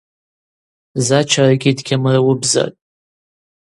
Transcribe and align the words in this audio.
Зач 1.05 1.31
арыгьи 1.41 1.77
дгьамыруыбзатӏ. 1.77 2.77